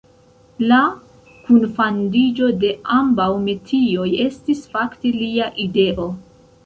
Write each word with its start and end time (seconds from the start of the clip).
La 0.69 0.77
kunfandiĝo 1.49 2.49
de 2.63 2.71
ambaŭ 2.95 3.29
metioj 3.43 4.09
estis 4.25 4.65
fakte 4.73 5.13
lia 5.19 5.55
ideo. 5.67 6.09